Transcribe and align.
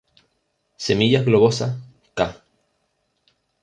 Semillas 0.77 1.23
globosas, 1.27 1.77
ca. 2.15 2.41